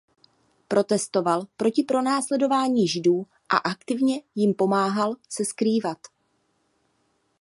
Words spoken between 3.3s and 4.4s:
a aktivně